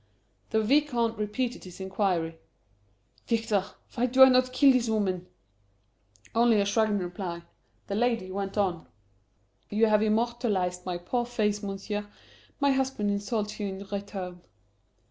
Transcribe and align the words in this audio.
The 0.49 0.63
Vicomte 0.63 1.15
repeated 1.19 1.63
his 1.63 1.79
inquiry: 1.79 2.39
"Victor, 3.27 3.63
why 3.93 4.07
do 4.07 4.23
I 4.23 4.29
not 4.29 4.51
kill 4.51 4.71
this 4.71 4.89
woman?" 4.89 5.27
Only 6.33 6.59
a 6.59 6.65
shrug 6.65 6.89
in 6.89 6.97
reply. 6.97 7.43
The 7.85 7.93
lady 7.93 8.31
went 8.31 8.57
on: 8.57 8.87
"You 9.69 9.85
have 9.85 10.01
immortalized 10.01 10.87
my 10.87 10.97
poor 10.97 11.23
face, 11.27 11.61
Monsieur; 11.61 12.07
my 12.59 12.71
husband 12.71 13.11
insults 13.11 13.59
you 13.59 13.67
in 13.67 13.85
return." 13.91 14.41